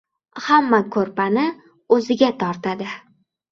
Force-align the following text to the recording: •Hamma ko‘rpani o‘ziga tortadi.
•Hamma 0.45 0.79
ko‘rpani 0.95 1.45
o‘ziga 1.99 2.33
tortadi. 2.43 2.91